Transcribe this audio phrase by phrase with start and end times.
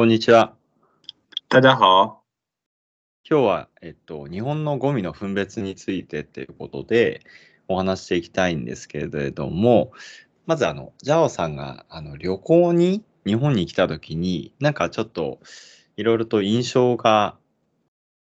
[0.00, 0.54] こんにちは。
[1.50, 2.22] 大家好。
[3.28, 7.20] 今日は、えっと、日本のゴミの分別についてということで
[7.68, 9.92] お話していきたいんですけれども、
[10.46, 15.38] まずあの、ジャオさんがあの旅行に日本に来た時に、なんかちょっと
[15.98, 17.36] いろいろと印象が、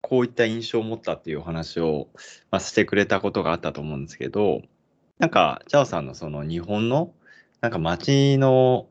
[0.01, 2.09] こういった印象を持ったっていうお話を、
[2.51, 4.61] まあ、してくれたことがあったと思うんですけど、
[5.17, 7.11] なんか、ジャオさんのその日本の、
[7.61, 8.85] なんか街の、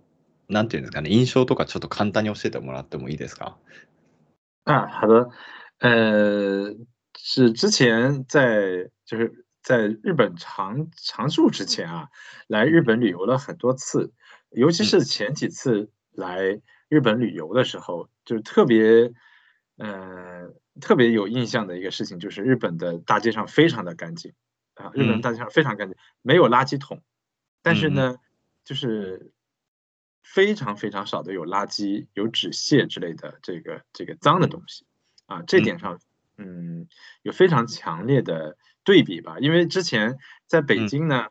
[0.47, 3.57] なんていうんですかね、印象とかちょっと簡単に教えてもらってもいいですか
[4.65, 5.29] 啊，好的，
[5.79, 6.75] 呃，
[7.17, 12.09] 是之前在就是在日本常常住之前啊，
[12.47, 14.11] 来日本旅游了很多次，
[14.49, 19.11] 尤其是前几次来日本旅游的时候，就特别，
[19.77, 24.33] 呃，特别有印象的一个事情，就是日本的大街上非常的干净
[24.75, 27.01] 啊，日本大街上非常干净，没有垃圾桶，
[27.61, 28.17] 但是呢，
[28.65, 29.31] 就是
[30.24, 34.84] 非常非常少的有垃圾、有纸屑之类的这个这个脏的东西。
[35.26, 36.00] 啊，这点上，
[36.36, 36.88] 嗯，
[37.22, 41.28] 有非常强烈的对比吧，因为之前在北京呢，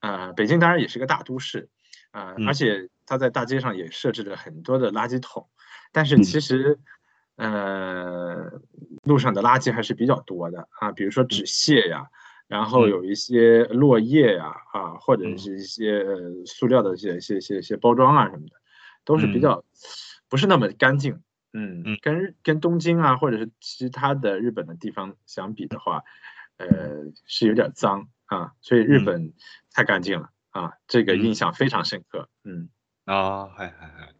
[0.00, 1.68] 呃，北京当然也是个大都市。
[2.12, 5.50] 啊，而且它在大街上也设置了很多的垃圾桶，
[5.92, 6.78] 但是其实，
[7.34, 8.62] 呃，
[9.02, 10.66] 路上的垃圾还是比较多的。
[10.80, 12.06] 啊，比如说纸屑呀，
[12.47, 16.05] 然后有一些落叶呀，啊，或者是一些
[16.45, 18.55] 塑料的一些、一些、一些、一些包装啊什么的，
[19.05, 19.63] 都是比较
[20.27, 21.21] 不是那么干净。
[21.53, 26.01] 嗯，跟跟东京啊，或者是其他的日本的地方相比的话，
[26.57, 26.67] 呃，
[27.25, 29.33] 是有点脏啊，所以日本
[29.73, 30.29] 太干净了。
[30.51, 32.29] あ、这个印象非常深刻。
[32.43, 32.69] うん。
[33.05, 34.14] ああ、はいはいはい。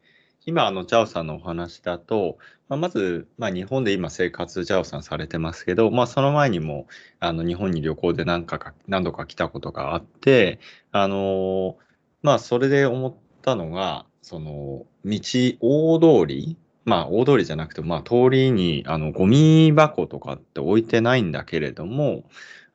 [0.49, 6.87] 今、あの、ジャオさんのお話だと、まあ、まず、まあ、日本で今生活、ジャオさんされてますけど、まあ、その前にも、
[7.19, 10.61] あの、日本に旅行で何かか、何度か来たことがあって、
[10.93, 11.77] あの、
[12.23, 15.21] まあ、それで思ったのが、その、道、
[15.61, 22.23] 大通り、まあ、大通りじゃなくて、まあ、通りに、あの、ゴミ箱とかって置いてないんだけれども、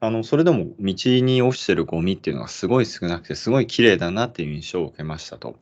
[0.02, 5.56] あの、それでも道に落ちてるゴミっていうのがすごい少なくて、すごい綺麗だなっていう印象を受けましたと。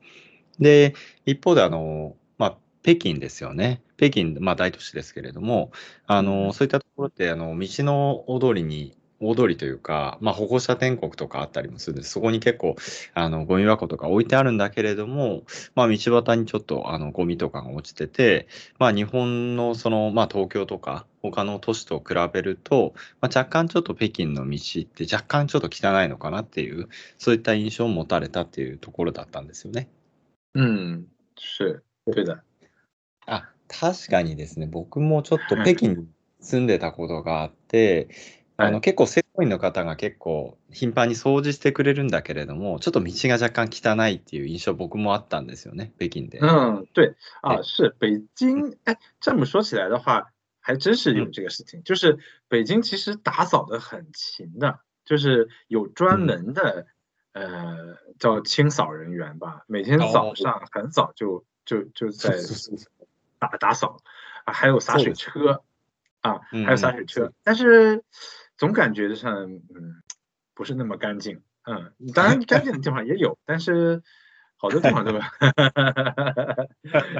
[0.59, 0.93] で、
[1.25, 3.81] 一方で、あの、まあ、北京ですよね。
[3.97, 5.71] 北京、まあ、大都市ですけれども、
[6.07, 12.11] あの、そういったところって、あの、道の大通りに大通りというか、まあ、保護者天国とかあったりもするんです。
[12.11, 12.75] そこに結構、
[13.13, 15.43] あの、ゴミ箱とか置いてあるんだけれども、
[15.75, 15.93] まあ、道
[16.23, 18.47] 端にちょっと、あの、ゴミとかが落ちてて、
[18.79, 26.87] まあ、日本の、その、まあ、東京とか、他の都市と比べると、まあ、若干ちょっと北京の道って若干ちょっと汚いのかなっていう、
[27.17, 29.89] そういった印象を持たれたっていうところだったんですよね。
[30.55, 32.43] うん、是、对的。
[33.25, 36.07] あ、確かにですね、僕もちょっと北京に
[36.39, 38.09] 住んでたことがあって、
[38.57, 46.39] あの、結構清掃員の方が結構頻繁に掃除してくれるんだけれども、ちょっと道が若干汚いっていう印象僕もあったんですよね、北京で。
[46.41, 47.15] 嗯，对。
[47.41, 48.75] 啊，是北京。
[48.83, 56.87] 哎，这么说起来的话，还真是有这个事情，就是北京其实打扫的很勤的，就是有专门的
[57.33, 62.35] 呃叫清扫人员吧，每天早上很早就就就在
[63.39, 63.97] 打打扫
[64.45, 65.63] 啊，还有洒水车
[66.21, 68.03] 啊，还有洒水车，但是。
[68.59, 70.03] 总感觉上，嗯，
[70.53, 71.41] 不是那么干净。
[71.63, 74.03] 嗯，当然 干净的地方也有，但是
[74.57, 75.13] 好多地方都，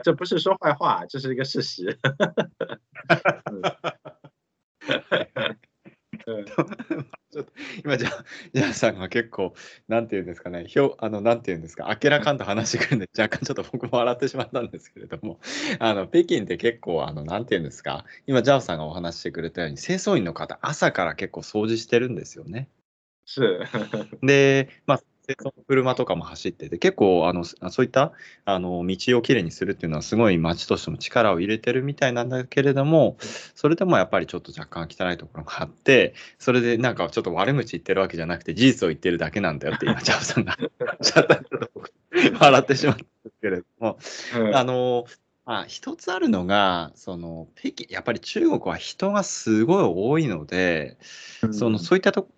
[0.04, 1.98] 这不是说坏话，这是一个事实。
[7.32, 7.52] ちょっと
[7.84, 9.54] 今じゃあ、ジャさんが結構、
[9.88, 15.40] なんていうんですかね、ひょあのなんていうんですか、あけらかんと話してくるんで、若干ちょっと僕も笑ってしまったんですけれども、
[15.80, 22.68] あの北京って結構、あのなんていうんですか、今、ジャオさんがお話してくれたように、清掃員の方、朝から結構掃除してるんですよね。
[24.24, 25.02] で、まあ、
[25.44, 28.12] の車とかも走ってて、結構あのそういった
[28.46, 33.18] あの道をきれいにするっていうのは、すごい街としても力を入れてるみたいなんだけれども、
[33.56, 41.42] それでもやっぱりちょっと若干汚いところがあって、それでなんかちょっと悪口言ってるわけじゃなくて、事実を言ってるだけなんだよって、今、チャオさんがおっしゃった
[42.40, 43.98] 笑ってしまったんですけれども、
[44.38, 45.06] うん、あの、
[45.46, 50.98] まあ、一つあるのが、その北京、やっぱり中国は人がすごい多いので、
[51.42, 52.30] うん、そのそういったとこ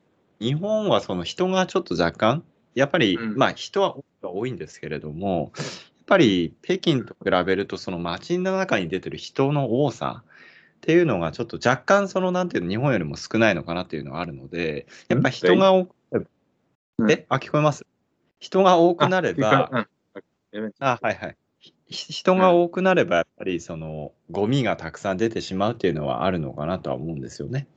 [0.42, 2.44] 日本はその人がちょっと若干
[2.76, 10.30] やっぱり、うん、まあ人は多いんですけれども、やっぱり北京と比べると、その街の中に出てる人の多さっ
[10.82, 15.96] ていうのが、ちょっと若干、そのなんていうの、日本よりも少ないのかなっていうのがあるので、やっぱ人が多く、
[16.98, 17.86] うん、え、あ、聞こえます？
[18.40, 19.70] 人が多くなれば、
[20.80, 21.38] あ、はいはい。
[21.88, 27.68] 人が多くなれば、やっぱりそのゴミがたくさん出てしまうっていうのはあるのかなとは思うんですよね。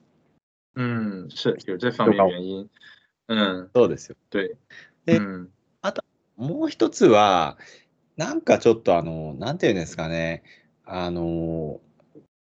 [0.76, 2.70] 嗯，是有这方面原因。
[3.28, 3.70] うん。
[3.74, 4.16] そうですよ。
[4.30, 4.56] 对。
[5.04, 5.50] で、うん、
[5.82, 6.02] あと、
[6.36, 7.58] もう一つは、
[8.16, 10.44] なんかちょっとあの、なんていうんですかね、
[10.84, 11.80] あの、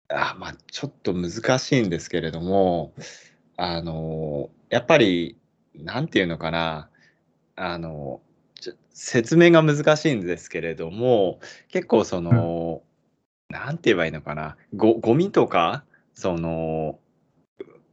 [0.09, 2.93] あ、ま、ちょっと難しいんですけれども、
[3.57, 5.37] あの、やっぱり、
[5.75, 6.89] なんていうのかな、
[7.57, 8.21] あの、
[8.91, 12.47] 説明が難しいんですけれども、結構そうん。
[12.47, 12.83] の、
[13.49, 15.85] なんて言えばいいのかな、ごゴミとか、
[16.15, 16.99] その、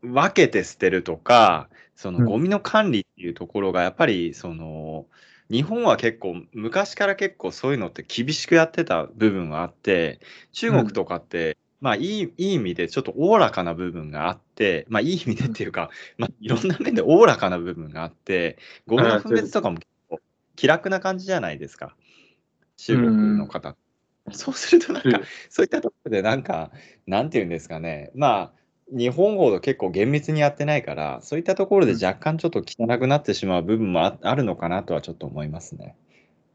[0.02, 2.30] 分けて捨てるとか、そのうん。
[2.30, 5.06] ゴミの管理っていうところがやっぱりその、
[5.50, 10.20] 日本は結構昔から結構そういうのって厳しくやってた部分があって、
[10.52, 10.84] 中うん。
[10.84, 15.48] 国とかって、ま、いいいい意味でちょっとおおらかな部分があって、ま、いい意味でうん。
[15.48, 19.18] っていうか、ま、いろんな面でおおらかな部分があって、ゴミの。
[19.18, 20.18] 分別とかも結構
[20.56, 21.96] 気楽な感じじゃないですか。
[22.78, 23.48] 中国のうん。
[23.48, 23.76] 方。
[24.32, 25.30] そうするとなんか、是。
[25.50, 26.72] そういったところでなんか、
[27.06, 28.59] なんて言うんですかね、まあ、
[28.91, 32.05] 日本ほど結構厳密にやってないから、そういったところでうん。
[32.05, 35.95] 若干ちょっと汚くなってしまう部分もああるのかなとはちょっと思いますね。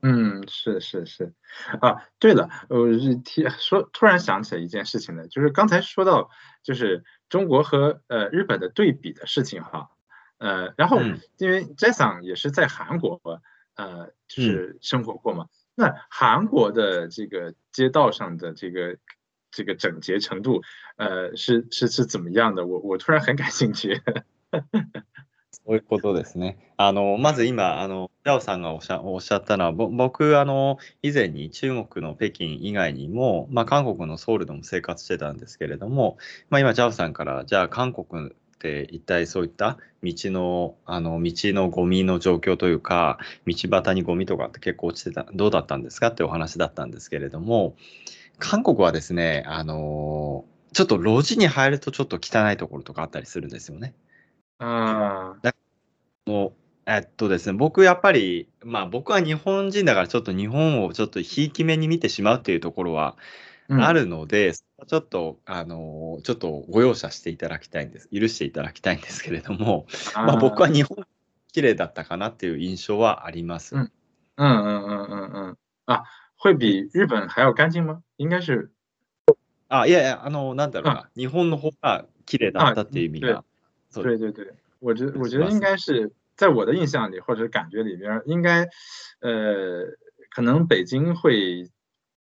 [0.02, 1.32] 嗯，是是是。
[1.80, 6.30] 啊，对了，我是提说突然想起来一件事情呢，就是刚才说到
[6.62, 9.90] 就是中国和，呃，日本的对比的事情哈。
[10.38, 11.20] 呃，然后嗯。
[11.36, 13.20] 因为 Jason 也是在韩国，
[13.74, 14.44] 呃，就嗯。
[14.44, 18.96] 是生活过嘛，那韩国的这个街道上的这个
[19.55, 20.61] 这个整洁程度，
[20.97, 22.65] 呃，是是是怎么样的？
[22.65, 24.01] 我我突然很感兴趣。
[25.65, 26.57] そういうことですね。
[26.77, 36.17] あの、まず今、あの、ヤオさんがおっしゃおっしゃったのは、僕、あの、以前に中国の北京以外にも、ま、韓国のソウルでも生活してたんですけれども、
[36.49, 43.17] ま、今ジャオさんから、じゃあ韓国って一体そういった道のあの、道のゴミの状況というか、
[43.47, 47.75] 道端にゴミとかって結構落ちてたどうだったんですかってお話だったんですけれども、
[48.39, 53.95] 韓国はですね、あの、ちょっと路地に入るとちょっと汚いところとかあったりするんですよね。
[54.59, 55.39] ああ。
[55.41, 55.53] だ
[56.25, 56.53] もう、
[56.87, 63.17] えっとですね、僕やっぱり、ま、僕は日本人だからちょっと日本をちょっとひいき目に見てしまうっていうところは
[63.69, 63.95] あうん。
[63.95, 69.87] るので、そこはちょっとあの、ちょっとご容赦していただきたいんです許していただきたいんですけれども、
[70.23, 70.73] ま、僕はああ。
[70.73, 71.05] 日本
[71.53, 73.77] 綺麗だったかなっていう印象はあります。
[73.77, 73.91] 嗯。
[74.37, 75.57] 嗯嗯嗯嗯嗯。
[75.87, 76.03] あ、
[76.44, 78.02] 会比日本还要干净吗？
[78.16, 78.70] 应该是
[79.68, 80.94] あ、いやいや、あの、なんだろうあ。
[80.94, 83.32] な、日本の方が綺麗だ啊，ったっていう意味对。
[83.32, 83.44] が、
[83.90, 85.60] そう对对对，我觉我觉得应します。
[85.60, 88.68] 该是在我的印象里或者感觉里边儿，应该，
[89.20, 89.86] 呃，
[90.34, 91.70] 可能北京会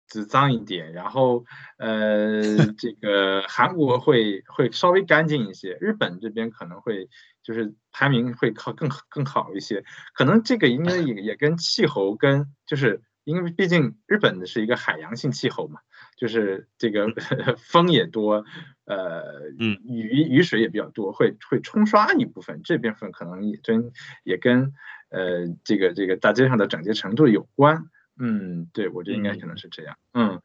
[0.09, 1.45] 只脏一点，然后，
[1.79, 7.09] 呃， 这个韩国会会稍微干净一些，日本这边可能会
[7.43, 9.85] 就是排名会靠更更好一些。
[10.15, 15.80] 可能这个应该也也 跟气候跟就是 因为毕竟日本的是一个海洋性气候嘛，
[16.18, 17.08] 就是这个
[17.58, 18.44] 风也多，
[18.86, 19.78] 呃，嗯。
[19.86, 23.92] 雨雨水也比较多，会会冲刷一部分，这部分可能也跟
[24.24, 24.74] 也跟，
[25.10, 27.86] 呃，这个这个大街上的整洁程度有关。
[28.20, 29.58] 嗯，对，我觉得应该可能嗯。
[29.58, 29.98] 是这样。
[30.14, 30.42] 嗯。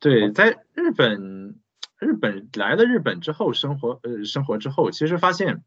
[0.00, 1.60] 对，在日本
[1.98, 5.64] 日本来了日本之后生活呃，生活之后，其实发现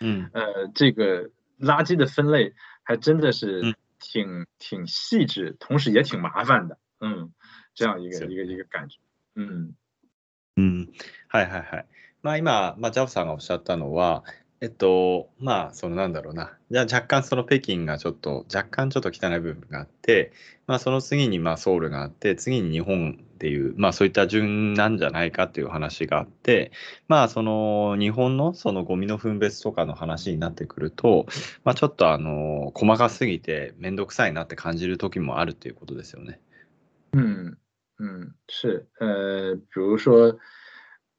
[0.00, 0.30] 嗯。
[0.32, 1.28] 呃，这个
[1.60, 3.74] 垃圾的分类还真的是嗯。
[4.02, 6.78] 挺挺细致，同时也挺麻烦的。
[7.00, 7.32] 嗯，
[7.74, 8.56] 这样一个一个一ね。
[8.56, 8.98] 个感觉。
[9.36, 9.74] うん。
[10.56, 10.92] うん。
[11.28, 11.86] はいはいはい。
[12.22, 14.24] ま、今、ま、ジャオさんがおっしゃったのは、
[14.60, 20.32] えっと、まあ、そのなんだろうな、じゃ、若干その北京がちょっと若干ちょっと汚い部分があって、
[20.66, 26.70] ま、その次に、ま、ソウルがあって、次に日本っていう、ま、そういった順なんじゃないかっていう話があって、
[27.08, 31.26] まあ、その日本のそのゴミの分別とかの話になってくると、
[31.64, 36.38] ま、ちょっとあの、細かすぎてめんどくさいなって感じる時もあるっていうことですよね。
[37.14, 37.56] 嗯，
[37.98, 38.86] 嗯，是。
[39.00, 40.38] 呃，比如说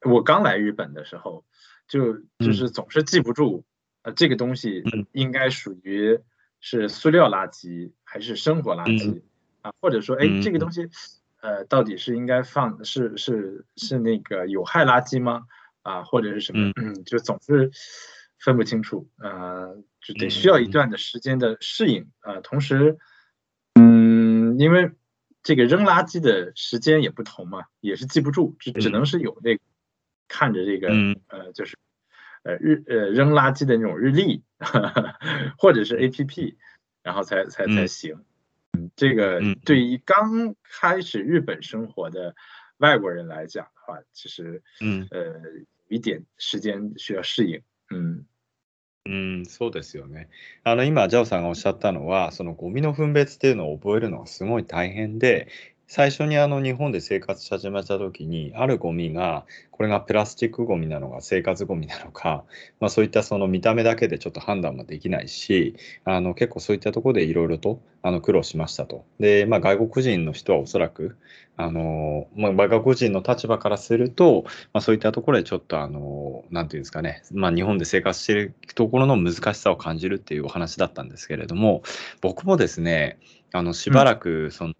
[0.00, 1.44] 我刚来日本的时候，
[1.86, 2.54] 就就嗯。
[2.54, 3.64] 是总是记不住，
[4.00, 5.04] 呃，这个东西嗯。
[5.12, 6.18] 应该属于
[6.60, 8.96] 是塑料垃圾还是生活垃嗯。
[8.96, 9.20] 圾。
[9.60, 10.26] 啊，或者说，哎。
[10.42, 10.88] 这个东西，
[11.44, 15.42] 呃，到底是应该放是是是那个有害垃圾吗？
[15.82, 16.72] 啊，或者是什么，嗯。
[16.80, 17.70] 嗯，就总是
[18.38, 19.10] 分不清楚。
[19.18, 20.70] 呃，就得需要一嗯。
[20.70, 22.10] 段的时间的适应。
[22.22, 22.96] 呃，同时，
[23.74, 24.90] 嗯，因为
[25.42, 28.92] 这个扔垃圾的时间也不同嘛，也是记不住，只只嗯。
[28.92, 29.58] 能是有那
[30.28, 31.20] 看着这个，嗯。
[31.28, 31.76] 呃，就是，
[32.44, 34.42] 呃，日呃，扔垃圾的那种日历，
[35.58, 36.10] 或者是嗯。
[36.10, 36.56] APP，
[37.02, 37.86] 然后才才才嗯。
[37.86, 38.24] 行。
[38.83, 39.59] 嗯，这个嗯嗯。
[39.65, 42.35] 对于刚开始日本生活的
[42.77, 45.07] 外国人来讲的话，其实，嗯。
[45.11, 45.41] 呃，
[45.87, 47.61] 一点時間需要適應。
[47.89, 48.25] うん。
[49.05, 50.29] うーん、そうですよね。
[50.63, 55.47] あの、今ジャオさんがおっしゃったのは、そのゴミの分別っていうのを覚えるのがすごい大変で、
[55.86, 62.44] 最初にあの日本で生活し始めた時にあるゴミがこれがプラスチックゴミなのか生活ゴミなのか、
[62.80, 69.04] まあ、そういったその見た目だけでちょっと判断もできないしあの結構そういったところでいろいろとあの苦労しましたと。
[69.18, 71.16] で、まあ、外国人の人はおそらく
[71.56, 81.82] あの、まあ、外国人の立場からすると、まあ、そういったところでちょっとあのなんていうんですかね、まあ、日本で生活しているところの難しさを感じるっていうお話だったんですけれども
[82.20, 83.18] 僕もですね
[83.52, 84.74] あのしばらくその、うん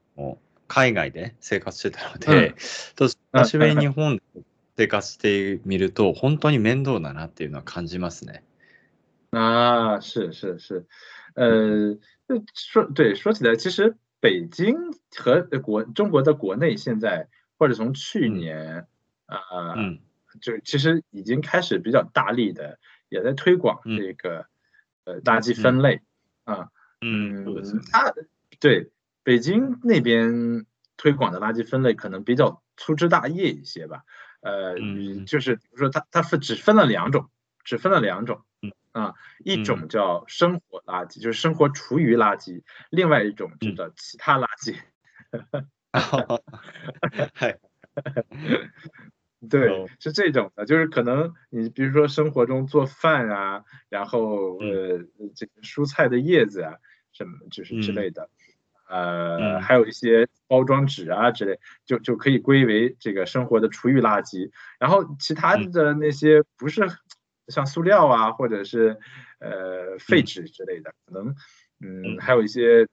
[0.68, 2.54] 海外で生活してたので、
[2.98, 4.22] うん、久しぶりに日本で
[4.76, 8.42] 生活してみると、本当に面倒だなっていうのは感じますね。
[9.30, 10.86] 啊，是是是，
[11.34, 11.98] 呃，
[12.54, 14.76] 说对，说起来，其实北京
[15.16, 17.28] 和国中国的国内现在，
[17.58, 18.86] 或者从去年
[19.26, 19.98] 啊、呃，嗯，
[20.40, 22.78] 就其实已经开始比较大力的，
[23.08, 24.46] 也在推广这个、
[25.04, 26.00] 嗯、呃垃圾分类、
[26.44, 26.68] 嗯、啊，
[27.00, 27.44] 嗯，
[27.90, 28.14] 它
[28.60, 28.88] 对
[29.24, 30.64] 北京那边
[30.96, 34.04] 推广的垃圾分类可能比较粗枝大叶一些吧，
[34.42, 34.76] 呃，
[35.24, 37.30] 就是比如说它它分只分了两种，
[37.64, 38.42] 只分了两种，
[38.92, 39.14] 啊，
[39.44, 44.76] 一种叫生活垃圾，就是生活厨余垃圾，另外一种就叫其他垃圾。
[49.50, 54.98] 对，是这种的，就是可能你比如说生活中做饭啊，然后呃
[55.34, 56.74] 这个蔬菜的叶子啊，
[57.12, 58.30] 什么就是之类的。
[58.88, 64.50] 呃，还有一些包装纸啊之类，就就可以归为这个生活的厨余垃圾。
[64.78, 66.82] 然后其他的那些不是
[67.48, 68.98] 像塑料啊，或者是
[69.38, 71.34] 呃废纸之类的，可能
[71.80, 72.86] 嗯还有一些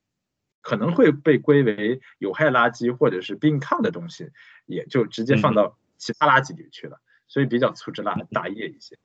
[0.62, 4.32] 可能会被归为有害垃圾或者是病抗的东西，
[4.66, 7.00] 也就直接放到其他垃圾里去了。
[7.28, 8.98] 所以比较粗枝大业一些。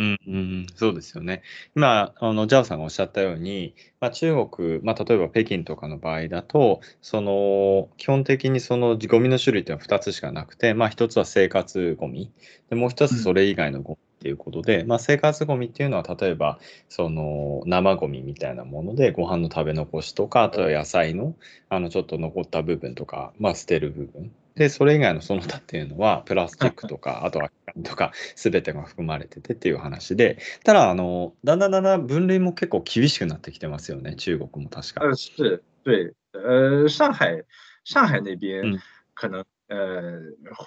[0.00, 1.42] うんうん、そうですよね。
[1.74, 12.32] 今、あの、ジャオさんがおっしゃったように、まあ、中国、まあ、例えば北京とかの場合だと、その、基本的にそのゴミの種類っていうのは2つしかなくて、まあ、1つは生活ゴミ、
[12.70, 16.58] でもう1つそれ以外のゴミっていうことで、まあ、生活ゴミっていうのは例えば
[16.88, 21.36] その生ゴミみたいなものでご飯の食べ残しとかあとは野菜の
[21.68, 24.32] あのちょっと残った部分とか、まあ、捨てる部分。
[24.56, 27.52] で、それ以外のその他っていうのは、プラスチックとか、 あとは
[27.84, 35.04] とか、すべてが含まれててっていう話で、ただ、あの、だんだんだんだん分類も結構厳しくなってきてますよね、中国も確か。
[35.04, 37.44] 呃，是，对，呃，上海，
[37.84, 38.80] 上海那边
[39.14, 40.18] 可能、呃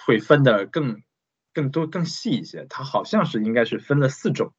[0.06, 1.02] 会分的更
[1.52, 4.52] 更多更细一些，它好像是应该是分了四种，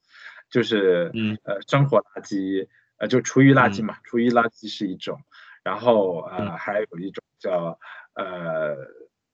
[0.50, 1.12] 就是
[1.44, 5.20] 呃生活垃圾，呃就厨余垃圾嘛，厨余垃圾是一种，
[5.64, 7.80] 然后呃还有一种叫
[8.14, 8.76] 呃。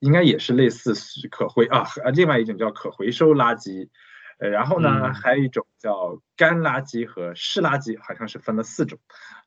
[0.01, 0.94] 应该也是类似
[1.30, 3.89] 可回啊，呃，另外一种叫可回收垃圾，
[4.38, 8.98] 呃，然后呢，还有一种叫干垃圾和湿垃圾，好像是分了四种。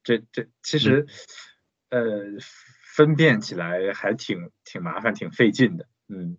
[0.04, 1.06] 这这其实，
[1.88, 2.36] 呃，
[2.94, 5.86] 分辨起来还挺挺麻烦，挺费劲的。
[6.08, 6.36] 嗯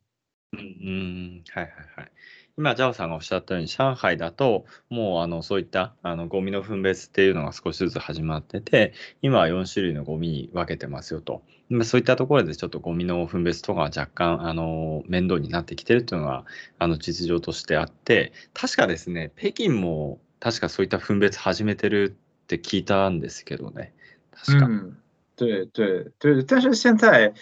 [0.54, 2.12] 嗯嗯，はいはいはい。
[2.56, 8.94] 今、ジャオさんがおっしゃったように、上海だと、もうあのそういったあのゴミの分別っていうのが少しずつ始まってて、
[9.24, 11.42] 今は4種類のゴミに分けてますよと。
[11.84, 16.46] そういったところでちょっとゴミの分別とかは若干あの面倒になってきてるっていうのが
[16.78, 23.94] あの実情としてあって、確かですね、北京も確かそういった分別始めてるって聞いたんですけどね。
[24.32, 24.66] 確か。
[24.68, 24.98] 嗯，
[25.36, 27.34] 对对对，但是现在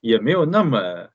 [0.00, 1.08] 也没有那么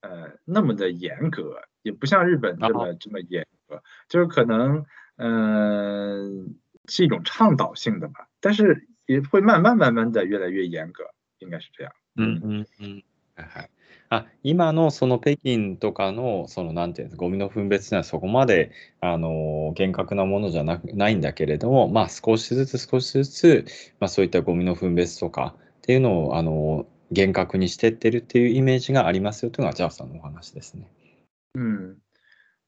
[0.00, 1.62] 呃那么的严格。
[1.82, 4.84] 也不像日本这么这么严格，就是可能，
[5.18, 11.04] 嗯，是一种倡导性的吧，但是也会慢慢慢慢的越来越严格，
[11.38, 11.92] 应该是这样。
[12.16, 13.04] うんうんうん。
[13.36, 13.70] はい。
[14.08, 23.64] あ、今のその北京とかのそのなんていうんですか、ゴミの分別にはそこまであの厳格なものじゃなくないんだけれども、まあ少しずつ少しずつ
[24.00, 30.88] まあそういったゴミの分別とかっていうのをあの厳格にしてってるっていうイメージがありますよというのがジャーさんのお話ですね。
[31.54, 31.96] 嗯，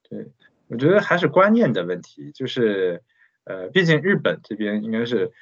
[0.08, 0.30] 对，
[0.68, 3.02] 我觉得还是观念的问题，就是，
[3.44, 5.32] 呃，毕竟日本这边应该是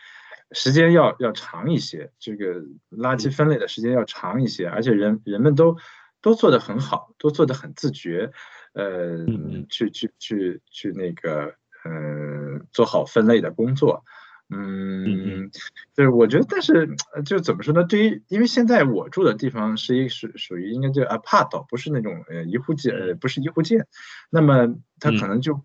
[0.53, 5.77] 时间要要长一些，这个垃圾分类的时间要长一些，而且人人们都
[6.23, 8.33] 都做得很好，都做得很自觉，
[8.73, 9.25] 呃，
[9.69, 14.05] 去去去去那个，嗯，做好分类的工作。
[14.49, 15.51] 嗯，
[15.97, 17.83] 对，我觉得，但是就怎么说呢？
[17.83, 23.89] 对于，因为现在我住的地方是一属属于应该叫 apart，不是那种呃一户建，呃不是一户建，
[24.31, 25.63] 那么它可能就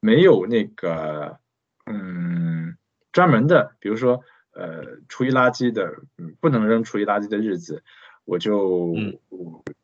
[0.00, 1.38] 没有那个
[1.84, 2.78] 嗯
[3.12, 4.24] 专门的，比如说
[4.54, 7.84] 呃厨余垃圾的，嗯不能扔厨余垃圾的日子，
[8.24, 8.94] 我就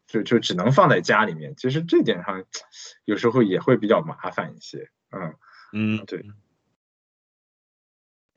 [0.07, 1.55] 就就只能放在家里面。
[1.55, 2.43] 其实这点上
[3.05, 4.89] 有时候也会比较麻烦一些。
[5.11, 5.35] 嗯
[5.75, 6.25] 嗯，对。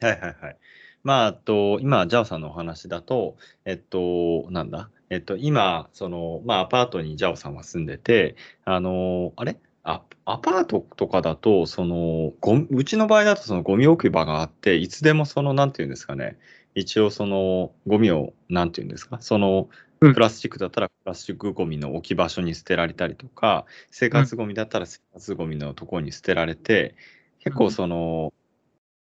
[0.02, 0.58] はいはいはい。
[1.04, 9.58] まあ、あと、今、ジャオさんのお話だと、えっと、なんだ、えっと、今、その、まあ、アパートにジャオさんは住んでて、あの、あれ？
[9.84, 16.38] あアパートとかだと、その、ごうちの場合だと、そのゴミ置き場があって、いつでもその、なんていうんですかね、
[16.76, 19.70] 一応その、ゴミを、なんていうんですか、その、
[20.14, 26.96] プラスチックだったらプラスチックゴミの置き場所に捨てられたりとか、生活ゴミだったら生活ゴミのところに捨てられて、
[27.40, 28.34] 結構その、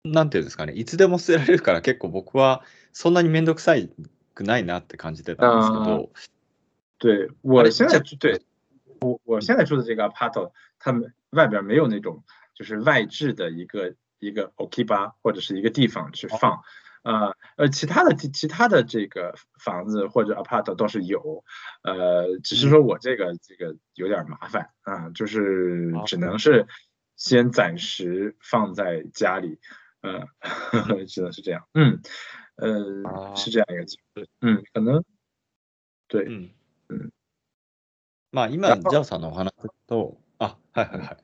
[0.04, 3.90] なんていうんですかね、いつでも捨てられるから結構僕はそんなに面倒くさい
[4.34, 6.10] くないなって感じてたんですけど。
[6.98, 8.40] 对，我现在对
[9.00, 16.62] 我我现在住的这个 apart，他们外边没有那种就是外置的一个一个 okiba 或者是一个地方去放。
[17.02, 21.44] 呃呃，其他的其他的这个房子或者 apart 倒是有，
[21.82, 26.66] 呃，只是说我这个这个有点麻烦啊，就是只能是
[27.14, 29.60] 先暂时放在家里，
[30.02, 32.00] 呃， 只能是这样，嗯，
[32.56, 35.02] 呃，是这样一个情况，嗯，可能，
[36.08, 36.50] 对，嗯
[36.88, 37.10] 嗯，
[38.32, 39.52] まあ今ジャオさんのお話
[39.86, 41.16] と、あ、はいはいはい、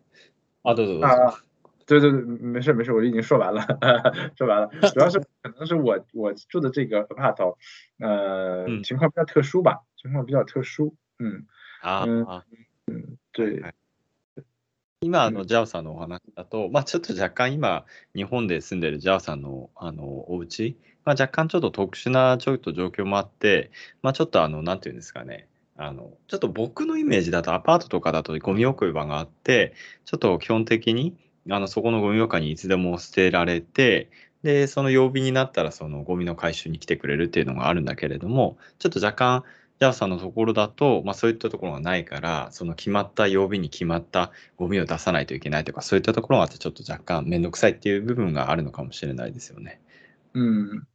[0.65, 1.39] あどうぞどうぞ。
[1.85, 3.61] 对对对，没事没事，我已经说完了，
[4.37, 4.69] 说完了。
[4.95, 7.57] 主要是可能是我我住的这个 apart，
[7.99, 10.95] 呃，情况比较特殊吧，情况比较特殊。
[11.19, 11.45] 嗯。
[11.83, 12.45] ああ。
[12.87, 13.19] うん。
[13.33, 13.61] 对。
[15.02, 17.86] 今のジャオさんのお話だと、まあちょっと若干今、
[18.16, 20.76] 日本で住んでるジャオさんのあのお家、
[21.06, 23.70] まあ若干ちょっと特殊なちょっと状況もあって、
[24.02, 29.76] まあちょっとあの、なんていうんですかね、あの、ちょっと僕のイメージだとアパートとかだとゴミ置き場があって、
[30.06, 31.16] ちょっと基本的に
[31.52, 34.10] あのそこのゴミ箱にいつでも捨てられて、
[34.42, 39.44] で、その曜日になったらそのゴミの回収に来てくれるっていうのがあるんだけれども、ちょっと若干、
[39.80, 49.82] ジャーさんのところだと、まあ、そういったところがないから、その決まった曜日に決まったゴミを出さないといけないとか、そういったところがあって、ちょっと若干面倒くさいっていう部分があるのかもしれないですよね。
[50.34, 50.86] 嗯，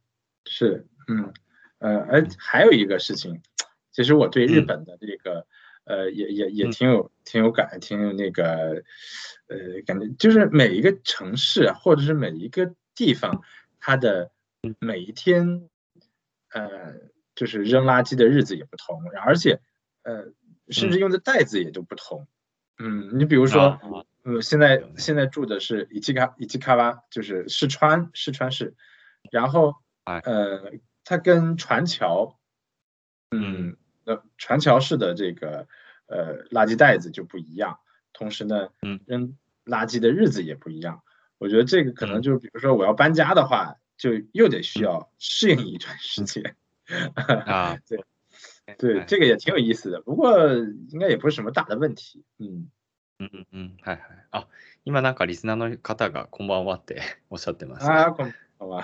[0.45, 1.33] 是，嗯，
[1.79, 3.41] 呃，而还有一个事情，
[3.91, 5.45] 其实我对日本的这个，
[5.85, 8.83] 呃，也也也挺有挺有感，挺有那个。
[9.47, 13.43] 呃，感觉就是每一个城市或者是每一个地方，
[13.79, 14.31] 它的
[14.79, 15.69] 每一天，
[16.49, 16.95] 呃，
[17.35, 19.59] 就是扔垃圾的日子也不同，而且，
[20.03, 20.33] 呃，
[20.69, 22.27] 甚至用的袋子也都不同。
[22.77, 23.79] 嗯，你比如说，
[24.23, 28.75] 呃，现在现在住的是伊基卡伊基卡瓦，就是四川四川市，
[29.31, 29.75] 然后，
[30.19, 32.39] 呃，它跟船桥，
[33.31, 35.67] 嗯，那船桥市的这个
[36.07, 37.79] 呃垃圾袋子就不一样。
[38.11, 41.03] 同时呢，嗯，扔垃圾的日子也不一样。
[41.37, 46.55] 我觉得这个可能就比如说我要搬家的话，就又得需要适应一段时间。
[47.15, 48.03] 啊，对，
[48.77, 50.01] 对，这个也挺有意思的。
[50.01, 50.47] 不过
[50.89, 52.23] 应该也不是什么大的问题。
[52.39, 52.69] 嗯
[53.19, 53.99] 嗯嗯嗯，はいはい。
[54.31, 54.47] あ、
[54.85, 57.85] 今なんかリスナーの方がこんばんはっておっしゃってます。
[57.89, 58.81] 啊，こんばんは。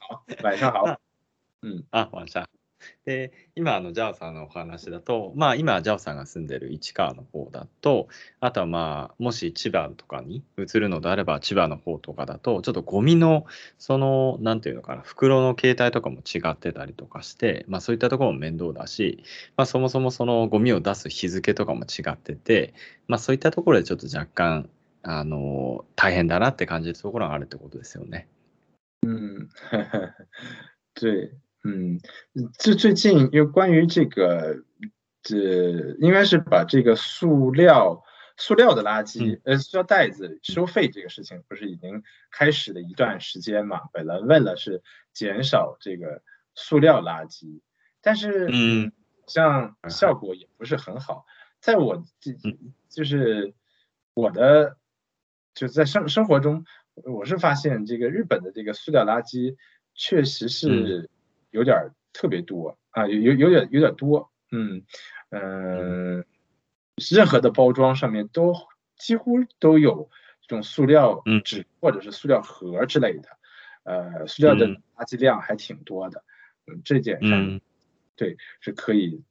[0.00, 1.00] 好，晚上好。
[1.62, 2.46] 嗯，啊，晚上。
[3.04, 8.08] で、今、あの、ジャオさんのお話だと、まあ、今、ジャオさんが住んでる市川の方だと、
[8.40, 13.46] あとはまあ、もし千葉とかに移るのであれば、千葉の方とかだと、ちょっとゴミの、
[13.78, 19.22] その、なんていうのかな、袋の形態とかも違ってたりとかして、まあ、そういったところも面倒だし、
[19.56, 22.74] まあ、そもそもそのゴミを出す日付とかも違ってて、
[23.08, 24.68] まあ、そういったところでちょっと若干、
[25.02, 28.28] あの、大変だなって感じるところがあるってことですよね。
[29.02, 29.48] うん、
[30.94, 31.45] 对。
[31.66, 32.00] 嗯，
[32.58, 34.62] 这最近又关于这个，
[35.20, 35.34] 这
[35.98, 38.04] 应该是把这个塑料
[38.36, 43.80] 塑料的垃圾，呃，塑料袋子收费这个事情，不是已经开始了一段时间嘛？
[43.92, 44.80] 本来为了是
[45.12, 46.22] 减少这个
[46.54, 47.60] 塑料垃圾，
[48.00, 48.92] 但是嗯，
[49.26, 51.26] 像效果也不是很好。
[51.58, 52.32] 在我这
[52.88, 53.54] 就是
[54.14, 54.76] 我的
[55.52, 56.64] 就在生生活中，
[57.02, 59.56] 我是发现这个日本的这个塑料垃圾
[59.96, 61.10] 确实是。
[61.50, 64.84] 有点特别多啊，有有有点有点多，嗯
[65.30, 66.24] 嗯，
[67.10, 68.54] 任何的包装上面都
[68.96, 73.28] 几乎都有这种塑料纸或者是塑料盒之类的，
[73.84, 76.24] 呃，塑料的垃圾量还挺多的，
[76.66, 77.30] 嗯，这点上，
[78.16, 79.22] 对，是可以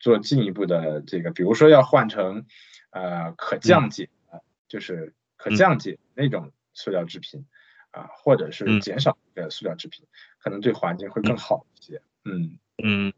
[0.00, 2.46] 做进一步的这个，比如说要换成
[2.90, 7.46] 呃可降解的，就是可降解那种塑料制品。
[7.92, 10.06] 啊，或者是减少的塑料制品、
[10.38, 12.00] 可能对環境会更好一些。
[12.24, 12.58] うん。
[12.82, 13.14] うん。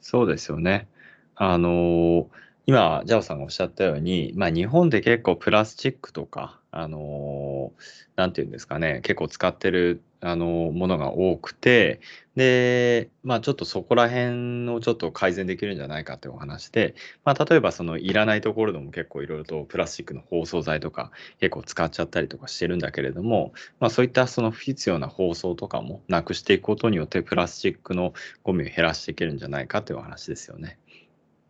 [0.00, 0.88] そうですよね。
[1.34, 2.28] あの
[2.66, 7.72] 今、ジャオさんがおっしゃったように、まあ、日本で結構プラスチックとか、あの
[8.16, 12.00] なんていうんですかね、結構使ってるあの、ものが多くて、
[12.34, 28.12] で、まあ、ちょっとそこら辺をちょっと改善できるんじゃないかっていうお話で、まあ、例えばそのいらないところでも結構いろいろとプラスチックの包装材とか結構使っちゃったりとかしてるんだけれども、まあ、そういったその不必要な包装とかもなくしていくことによってプラスチックの
[28.42, 30.78] ゴミを減らしていけるんじゃないかっていうお話ですよね。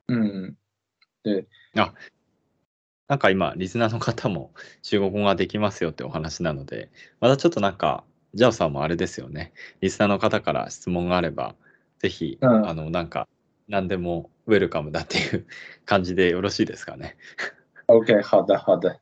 [0.09, 0.55] 嗯，
[1.25, 1.95] 对，あ、
[3.09, 9.53] なんか今、リスナーの方も中国語ができますよってお話なので、またちょっとなんか、ジャオさんもあれですよね。
[9.81, 11.55] リスナーの方から質問があれば、
[11.99, 13.29] ぜひ、うんあの、なんか、
[13.69, 15.47] 何でもウェルカムだっていう
[15.85, 17.17] 感じでよろしいですかね。
[17.89, 19.01] OK，好的，好的。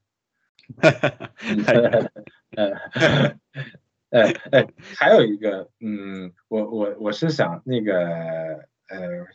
[0.80, 2.10] はい。
[2.56, 2.70] 呃，
[4.10, 7.92] 呃呃，还有一个，嗯，我我我是想那个，
[8.86, 9.26] 呃，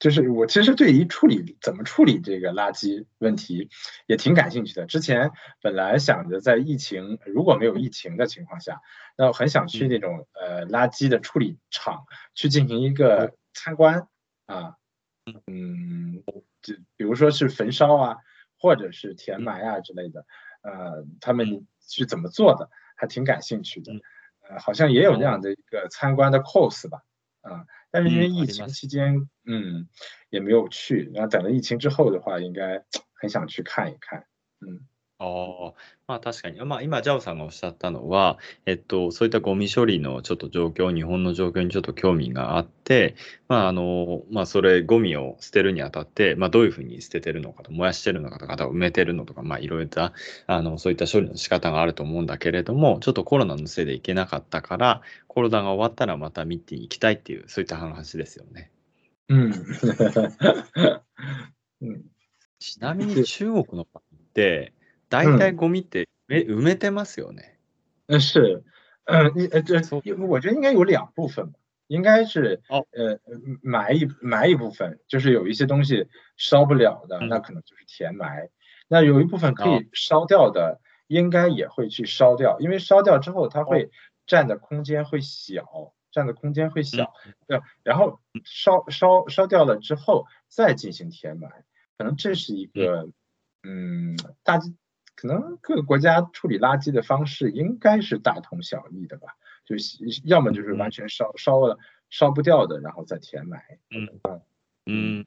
[0.00, 3.68] 就是我其实对于处理怎么处理这个垃圾问题
[4.06, 4.86] 也挺感兴趣的。
[4.86, 8.80] 之前本来想着在疫情如果没有疫情的情况下，
[9.16, 14.08] 那我很想去那种呃垃圾的处理厂去进行一个参观
[14.46, 14.74] 啊，
[15.46, 16.24] 嗯，
[16.62, 18.16] 就比如说是焚烧啊，
[18.58, 20.24] 或者是填埋啊之类的，
[20.62, 24.00] 呃，他们是怎么做的，还挺感兴趣的嗯。
[24.48, 27.02] 呃，好像也有那样的一个参观的 course 吧，
[27.42, 29.87] 啊、但是因为疫情嗯あります期间，嗯，
[30.29, 31.11] 也没有去。
[31.13, 32.83] 然后等了疫情之后的话，应该
[33.13, 34.25] 很想去看一看。
[34.59, 34.87] 嗯
[35.22, 35.74] ああ、
[36.06, 36.58] まあ確かに。
[36.64, 50.14] まあ今、ジャオさんがおっしゃったのは、えっと、そういったゴミ処理のちょっと状況、日本の状況にちょっと興味があって、まああの、まあそれ、ゴミを捨てるにあたって、まあどういうふうに捨ててるのかと、燃やしてるのかとか、埋めてるのとか、まあいろいろな、
[50.46, 58.70] あの、そういった処理の仕方があると思うんだけれども、ちょっとコロナのせいで行けなかったから、コロナが終わったらまた見ていきたいっていう、そういった話ですよね。
[59.28, 59.52] 嗯
[61.82, 62.02] 嗯
[62.58, 64.74] ちなみに中国の場合って、
[65.09, 67.57] 大体ゴミって埋め埋めてますよね。
[68.07, 68.63] 呃是，
[69.05, 73.19] 呃一呃这そう我觉得应该有两部分吧，应该是哦呃
[73.61, 76.07] 埋一埋一部分，就是有一些东西
[76.37, 78.49] 烧不了的，嗯那可能就是填埋。
[78.87, 83.89] 那有一部分可哦以烧掉的，应该也会去烧掉，因为烧掉之后它会
[84.27, 87.11] 占的空间会小，占的空间会小，
[87.47, 91.49] 对，然后烧烧烧掉了之后再进行填埋，
[91.97, 93.09] 可能这是一个
[93.63, 94.71] 嗯大致
[95.20, 101.76] 可能各个国家处理垃圾的方式应该是大同小异的吧，就是要么就是完全烧烧了
[102.08, 103.60] 烧不掉的，然后再填埋。
[104.86, 105.26] うん。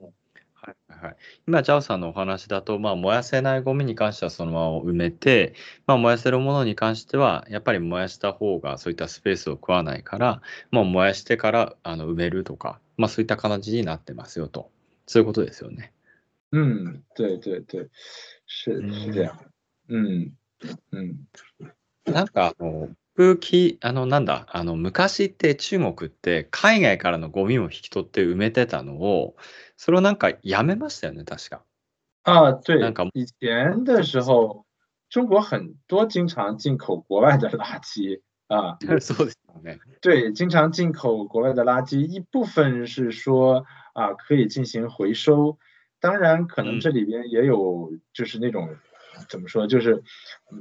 [0.55, 1.15] はいはいはい。
[1.45, 5.53] 今、ジャオさんのお話だと、まあ、燃やせないゴミに関してはそのまま埋めて、
[5.85, 14.71] まあ、燃やせるものに関しては、やっぱり燃やした方がそういったスペースを食わないから、もう燃やしてからあの埋めるとか、まあ、そういった形になってますよと。
[15.05, 15.91] そういうことですよね。
[16.51, 17.89] 嗯，对对对，
[18.47, 19.37] 是嗯是这样。
[19.89, 20.33] 嗯
[20.91, 21.27] 嗯
[22.05, 29.35] なんか、あの、僕き、あの、なんだ、あの、昔って中国って海外からのゴミを引き取って埋めてたのを、
[29.77, 31.63] それをなんかやめましたよね、確か。
[32.23, 32.79] 啊，对。
[33.13, 34.65] 以前的时候，
[35.09, 38.77] 中国很多经常进口国外的垃圾啊。
[40.01, 45.57] 对，经常进口国外的垃圾，一部分是说啊可以进行回收，
[45.99, 48.75] 当然可能嗯这里边也有就是那种
[49.29, 50.03] 怎么说，就是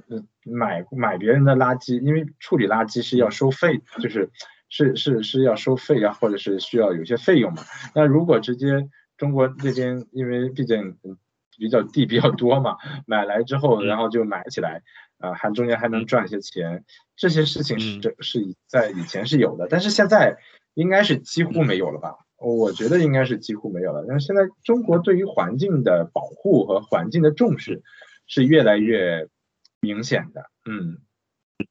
[0.08, 4.30] 嗯买买别人的垃圾，因为处理垃圾是要收费的，就是
[4.68, 7.62] 是是是要收费啊，或者是需要有些费用嘛。
[7.94, 11.16] 那如果直接中国这边，因为毕竟嗯
[11.58, 14.82] 比较地比较多嘛，买来之后嗯然后就买起来，
[15.18, 16.84] 啊，还中间还能赚一些钱，
[17.16, 20.38] 这些事情是嗯这是以在以前是有的，但是现在
[20.74, 22.16] 应该是几乎没有了吧？
[22.38, 24.04] 我觉得应该是几乎没有了。
[24.08, 27.84] 但是现在中国对于环境的保护和环境的重视
[28.26, 29.28] 是越来越
[29.80, 30.50] 明显的。
[30.64, 30.98] 嗯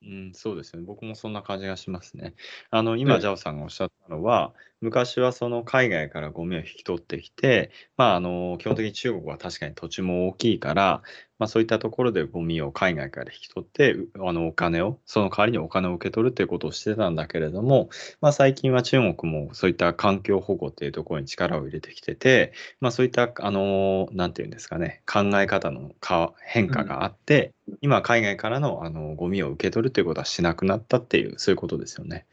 [0.02, 0.84] うん、そうですね。
[0.84, 2.34] 僕もそんな感じがしますね。
[2.70, 11.04] あの、今、ジャオさんがおっしゃったのは、昔はその海外からゴミを引き取ってきて、まあ、あの、基本的に中国は確かに土地も大きいから、
[11.38, 17.90] まあ、そういったところでゴミを海外から引き取って、うあの、お金を、その代わりにお金を受け取るっていうことをしてたんだけれども、
[18.22, 32.26] まあ、最近は中国もそういった環境保護っていうところに力を入れてきてて、まあ、そういった、あの、なんていうんですかね、考え方のか変化があって、今、海外からのあのゴミを受け取るということはしなくなったっていう、そういうことですよね。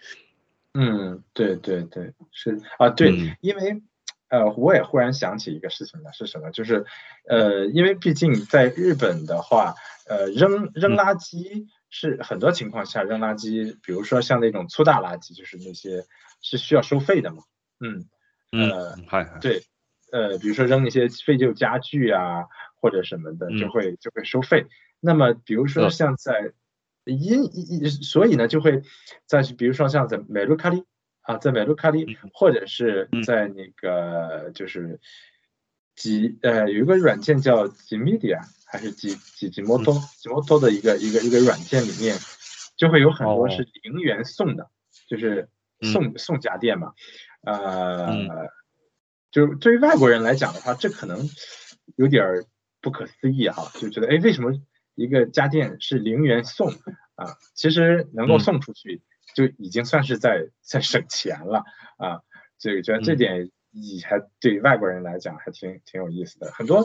[0.77, 3.81] 嗯，对对对，是啊，对，嗯因为
[4.29, 6.49] 呃，我也忽然想起一个事情呢，是什么？
[6.51, 6.85] 就是
[7.29, 9.75] 呃，因为毕竟在日本的话，
[10.07, 16.05] 呃，扔扔嗯垃圾是很多情况下扔垃圾，比如说像那种粗大垃圾，就是那些
[16.41, 17.43] 是需要收费的嘛。
[17.79, 18.09] 嗯，
[18.51, 19.39] うん呃はいはい。
[19.41, 19.61] 对，
[20.11, 22.45] 呃，比如说扔一些废旧家具啊
[22.81, 24.65] 或者什么的，就嗯会就会收费。
[24.99, 26.53] 那么比如说嗯像在
[27.12, 28.82] 因因所以呢，就会
[29.26, 30.84] 在比如说像在美卢卡利
[31.22, 35.00] 啊，在美卢卡利，或者是在那个就是
[35.94, 42.16] 几呃有一个软件叫几 media 还是几几几摩托几摩托的一个一个一个软件里面，
[42.76, 44.70] 就会有很多是零元送的，
[45.08, 45.48] 就是
[45.80, 46.92] 送送家电嘛，
[47.42, 48.50] 呃，
[49.30, 51.28] 就对于外国人来讲的话，这可能
[51.96, 52.44] 有点
[52.80, 54.52] 不可思议哈，就觉得哎为什么？
[54.98, 56.72] 一个家电是零元送
[57.14, 59.00] 啊，其实能够送出去
[59.32, 61.62] 就已经算是在在省钱了
[61.98, 62.22] 啊。
[62.58, 66.50] 这个觉得这点以还对外国人来讲还挺挺有意思的。
[66.50, 66.84] 很多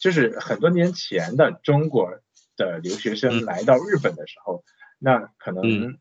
[0.00, 2.10] 就是很多年前的中国
[2.56, 4.64] 的留学生来到日本的时候，
[4.98, 6.00] 那可能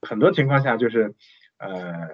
[0.00, 1.14] 很多情况下就是
[1.58, 2.08] 呃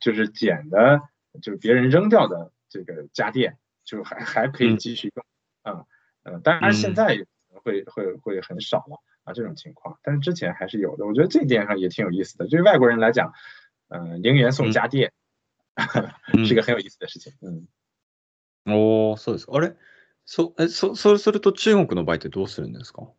[0.00, 1.02] 就是捡的，
[1.42, 5.26] 就是别人扔掉的这个家电，就还还可以继续用
[5.74, 5.84] 啊。
[6.22, 7.26] 呃，当然现在。
[7.63, 11.05] 会会会很少了啊，这种情况，但是之前还是有的。
[11.05, 12.47] 我觉得这一点上也挺有意思的。
[12.47, 13.33] 对于外国人来讲，
[13.89, 15.13] 嗯，零元送家电
[16.45, 17.33] 是个很有意思的事情。
[17.41, 17.67] 嗯。
[18.65, 19.53] 哦，そうですか。
[19.53, 19.75] あれ、
[20.25, 23.13] そえそそうすると中国の場合ってどうするんですか？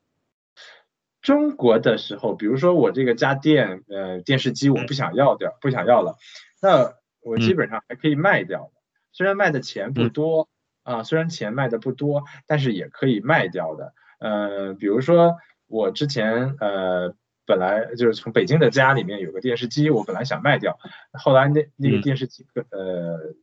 [1.22, 6.16] 中国的时候，比如说我这个家电呃电视机我不想要掉，不想要了，
[6.60, 8.80] 那我基本上还可以卖掉的，
[9.12, 10.48] 虽然卖的钱不多
[10.84, 13.92] 啊，虽然钱卖的不多，但是也可以卖掉的。
[14.21, 15.35] 呃，比如说
[15.67, 20.77] 我之前呃本来就是从北京的家里面有个电视机，我本来想卖掉，
[21.11, 23.33] 后来那那个电视机呃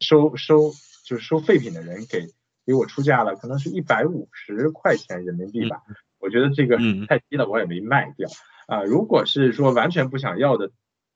[0.00, 0.70] 收收
[1.04, 2.26] 就是收废品的人给
[2.66, 5.82] 给我出价了，可能是一百五十块钱人民币吧，
[6.20, 8.28] 我觉得这个太低了，我也没卖掉
[8.66, 8.84] 啊。
[8.84, 10.70] 如果是说完全不想要的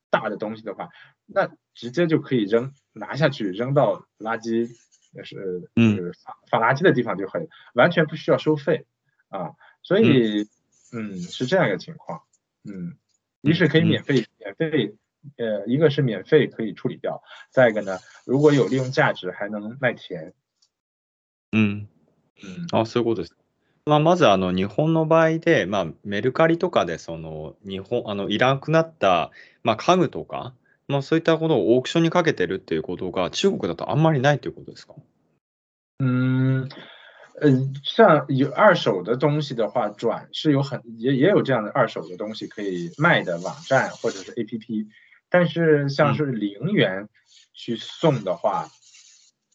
[0.09, 0.89] 大的东西的话，
[1.27, 4.67] 那直接就可以扔拿下去扔到垃圾
[5.15, 6.11] 就是就是
[6.49, 8.87] 放垃圾的地方就可以，完全不需要收费。
[9.33, 10.47] 啊，所以，
[10.93, 12.21] 嗯，是这样一个情况，
[12.63, 12.97] 嗯，
[13.41, 14.93] 一是可以免费，免费，
[15.37, 20.33] 呃，一个是免费可以处理掉，再一个呢，如果有利用价值，还能卖钱。
[21.51, 21.87] 嗯，
[22.43, 22.67] うん。
[22.71, 23.35] あ、そういうことです。
[23.85, 29.31] まあ、まずあの日本の場合で、まあ、メルカリとかでその日本あのいらなくなった、
[29.63, 30.53] まあ、家具とか、
[30.87, 34.93] まあ、そういったことをオークションにかけてるっていうことが中国だとあんまりないということですか？
[35.99, 36.69] うん。
[37.41, 44.87] 嗯，像有二手的东西的话，转是有很也也有这样的二手的东西可以卖的网站或者是 APP，
[45.29, 47.09] 但是像是零元
[47.53, 48.69] 去送的话，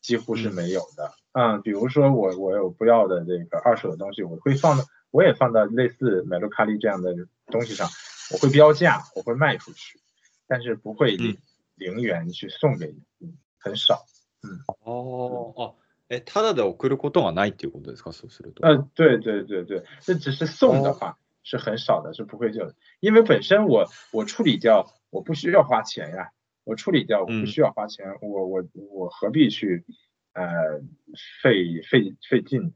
[0.03, 1.15] 几乎是没有的。
[1.33, 7.15] 嗯，比如说我我有不要的这个二手的东西，我会放到我也放到类似美卢卡利这样的
[7.47, 7.89] 东西上，
[8.33, 10.01] 我会标价，我会卖出去，
[10.49, 11.17] 但是不会
[11.77, 14.05] 零元去送给你，很少。
[14.43, 15.77] 嗯，哦哦。
[16.10, 18.12] 哎，他的送ることはないっていうことですか？
[18.12, 18.66] そうすると。
[18.68, 26.32] 呃，对对对对，这只是送的话是很少的，是不会就因为本身我我处理掉，我不需要花钱呀，
[26.66, 29.86] 我处理掉我不需要花钱，我我我何必去
[30.34, 30.82] 呃
[31.42, 32.74] 费费费劲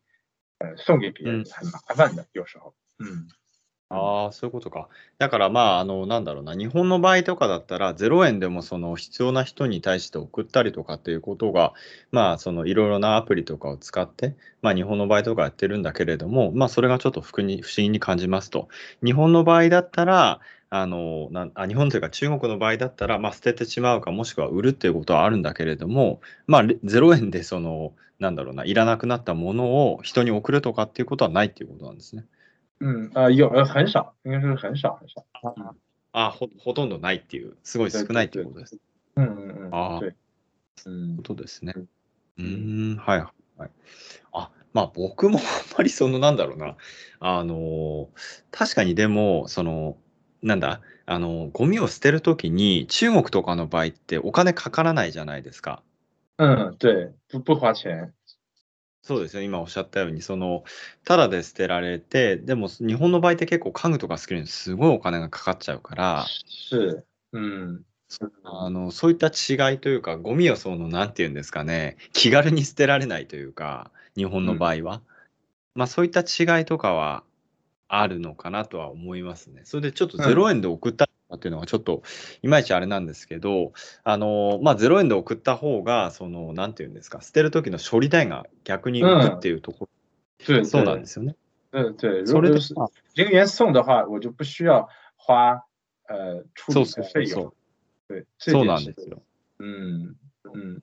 [0.60, 3.28] 呃送给别人，很麻烦的，有时候，嗯。
[3.95, 4.89] ああ、そういうことか。
[5.19, 11.75] だからまあ、あの、なんだろうな、日本の場合とかだったら、0円でもその必要な人に対して送ったりとかっていうことが、
[12.11, 18.69] まあ、そのいろいろなアプリとかを使って、まあ、日本の場合とかやってるんだけれども、まあ、それがちょっと不に不思議に感じますと。
[19.05, 20.41] 日本の場合だったら、
[20.75, 32.25] あのなあ日本というか中国の場合だったら、まあ、捨ててしまうかもしくは売るっていうことはあるんだけれども、まあ、0円でそのなんだろうないらなくなったものを人に送るとかっていうことはないっていうことなんですね。
[32.85, 35.25] 嗯呃有呃很少，应该是很少很少。
[36.13, 38.79] あほほとんどないっていう、すごい少ないっていうことです。
[39.17, 39.75] うんうんうん。
[39.75, 40.01] ああ、
[40.87, 41.75] うん、ことですね。
[42.39, 43.71] うん、はいはい。
[44.33, 45.45] あ、まあ僕も あん
[45.79, 46.77] まりそのなんだろうな、
[47.21, 48.11] あの、
[48.51, 49.97] 確かにでも、その、
[50.43, 55.83] なんだ、あの、ゴミを捨てるときに中国とかの場合ってお金かからないじゃないですか。
[56.39, 58.13] うん、对、不不花钱。
[59.03, 60.63] そうですよ、今おっしゃったように、その、
[61.05, 66.25] ただで捨てられて、でも日本の場合って結構家具とか作るのにすごいお金がかかっちゃうから、
[66.71, 67.85] 是、うん。
[68.45, 75.03] あのそういった違いというか、ゴミをその、なんていうんですかね、気軽に捨てられないというか、日本の場合は。
[75.75, 77.25] まあそういった違いとかは
[77.89, 79.63] あるのかなとは思いますね。
[79.65, 82.03] それでちょっと0円で送ったっていうのがちょっと
[82.43, 83.73] いまいちあれなんですけど、
[84.05, 89.89] あのまあ、0円で送った方が、その、なんていうんですか、捨てる時の処理代が逆に浮くっていうとこ
[90.49, 91.37] ろ、うん、そうなんですよね。
[91.73, 92.75] 对对，如果是
[93.15, 95.65] 零元送的话，我就不需要花
[96.07, 97.55] 呃处理的费用。
[98.09, 99.23] 对，そうなんですよ。
[99.59, 100.17] うん。
[100.53, 100.83] うん。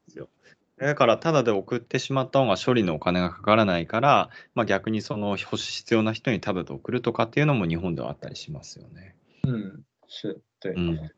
[0.79, 9.15] だから、ただで送ってしまった方が処理のお金がかからないから、まあ、逆にその必要な人にタブレットを送るとかっていうのも日本ではあったりしますよね。
[9.45, 10.79] 嗯，是对う。
[10.79, 11.11] ん。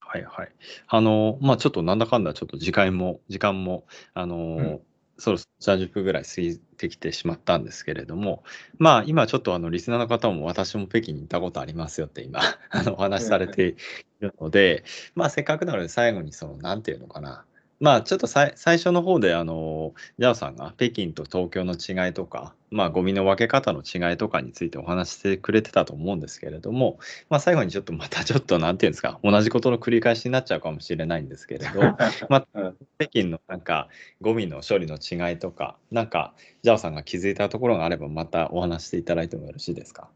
[0.00, 0.52] はいはい。
[0.88, 4.80] あの、まあ、ちょっとなんだかんだちょっと時間も、時間も、あのうん
[5.20, 8.42] そろそろ30分ぐらい過ぎてきてしまったんですけれども、
[8.78, 13.74] まあ、今ちょっとあの、リスナーの方も私も北京に行ったことありますよって今、あの、お話しされてい
[14.20, 14.82] るので、
[15.14, 17.44] まあ、せっかくなので最後にその、なんていうのかな。
[17.82, 26.98] まあ、ちょっとさい最初の方で、あの、ジャオさんが北京と東京の違いとか、まあ、ゴミの分け方の違いとかについてお話ししてくれてたと思うんですけれども、
[27.30, 31.80] まあ、最後にちょっとまたちょっとなんていうんですか、同じことの繰り返しになっちゃうかもしれないんですけれど、
[32.28, 33.88] ま嗯 北京のなんか
[34.20, 40.10] ゴミの処理の違いとか、なんか、ジャオさんが気づいたところがあれば、またお話していただいてもよろしいですか？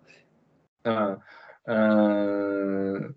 [0.84, 1.18] 嗯
[1.66, 3.14] 嗯，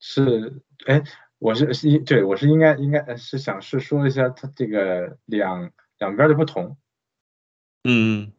[0.00, 1.02] 是，哎，
[1.39, 6.77] 我是是应对我是应该应该呃是想是说一下它这个两两边儿的不同。
[7.83, 8.31] うん。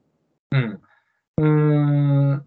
[0.51, 0.81] 嗯
[1.37, 2.47] 嗯，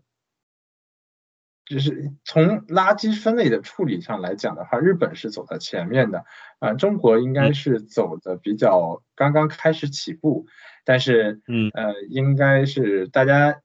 [1.65, 6.23] 就是从垃圾分类的处理上来讲的话，日本是走在前面的，
[6.59, 10.47] 啊、中国应该嗯是走的比较刚刚开始起步，
[10.85, 11.69] 但是うん。
[11.73, 13.61] 呃，应该是大家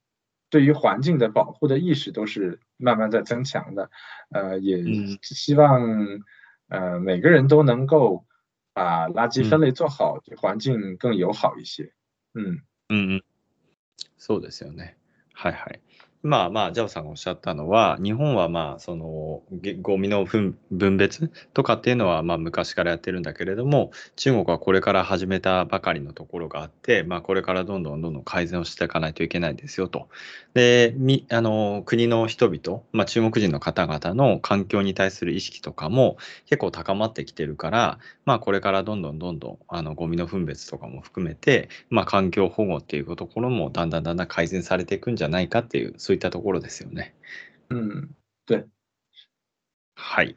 [0.51, 3.91] 对于环境的保护的意识都是慢慢在增强的，
[4.31, 5.81] 呃，也嗯希望
[6.69, 8.25] 呃每个人都能够
[8.73, 11.93] 把垃圾分嗯类做好，对环境更友好一些。
[12.35, 13.25] 嗯うんうん。
[14.17, 14.97] そうですよね。
[15.33, 15.81] はいはい。
[16.28, 19.44] まあまあ、ジャオさんがおっしゃったのは、日本はまあ、その、
[19.82, 30.10] ゴミの分分別とかっていうのは、まあ昔からやってるんだけれども、中国はこれから始めたばかりのところがあって、まあこれからどんどんどんどん改善をしていかないといけないですよと。
[30.54, 47.16] で、み、あの、国の人々、まあ中国人の方々の環境に対する意識とかも結構高まってきてるから、まあこれからどんどんどんどん、あの、ゴミの分別とかも含めて、まあ、環境保護っていうところもだんだんだんだん改善されていくんじゃないかっていう、そういったところですよね。
[47.70, 48.10] 嗯，
[48.48, 48.66] 对，
[49.96, 50.36] はい。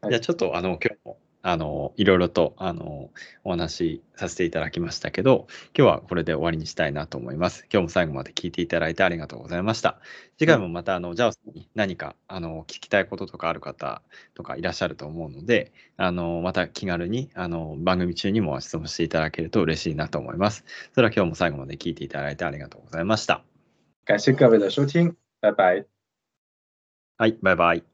[0.00, 3.10] はいじゃあちょっとあの今日もあのいろいろとあの
[3.44, 7.66] お話しさせていただきましたけど、今日はこれで終わりにしたいなと思います。
[7.72, 9.98] 今日も最後まで聞いていただいてありがとうございました。
[10.36, 14.02] 次回もまたあのジャオさんに何かあの聞きたいこととかある方
[14.34, 20.64] とかいらっしゃると思うので、あのまた気軽にあの番組中にも質問していただけると嬉しいなと思います。
[20.92, 23.57] それでは今日も最後まで聞いていただいてありがとうございました。
[24.07, 25.85] 感谢各位的收听，拜拜。
[27.17, 27.86] はい、バイバイ。